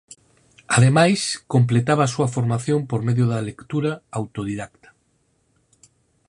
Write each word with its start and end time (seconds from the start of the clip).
Ademais 0.75 1.19
completaba 1.53 2.03
a 2.05 2.11
súa 2.13 2.31
formación 2.35 2.79
por 2.89 2.99
medio 3.07 3.25
da 3.31 3.45
lectura 3.49 3.91
autodidacta. 4.19 4.89